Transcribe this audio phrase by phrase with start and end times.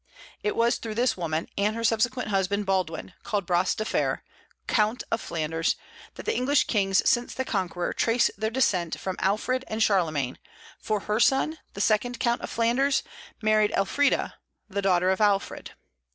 [0.41, 4.23] It was through this woman, and her subsequent husband Baldwin, called Bras de Fer,
[4.65, 5.75] Count of Flanders,
[6.15, 10.39] that the English kings, since the Conqueror, trace their descent from Alfred and Charlemagne;
[10.79, 13.03] for her son, the second Count of Flanders,
[13.43, 14.33] married Elfrida,
[14.67, 15.73] the daughter of Alfred.